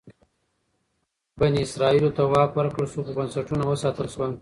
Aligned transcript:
بني 1.39 1.59
اسرائیلو 1.65 2.15
ته 2.17 2.23
واک 2.31 2.51
ورکړل 2.55 2.87
شو 2.91 2.99
خو 3.05 3.11
بنسټونه 3.17 3.63
وساتل 3.65 4.07
شول. 4.13 4.31